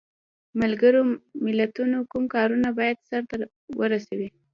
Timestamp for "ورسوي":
3.79-4.27